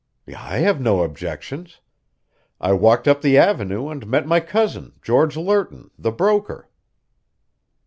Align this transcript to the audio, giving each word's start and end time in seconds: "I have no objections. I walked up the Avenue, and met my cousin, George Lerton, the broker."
"I 0.35 0.57
have 0.57 0.81
no 0.81 1.03
objections. 1.03 1.79
I 2.59 2.73
walked 2.73 3.07
up 3.07 3.21
the 3.21 3.37
Avenue, 3.37 3.87
and 3.89 4.07
met 4.07 4.25
my 4.25 4.39
cousin, 4.39 4.93
George 5.03 5.37
Lerton, 5.37 5.91
the 5.95 6.11
broker." 6.11 6.67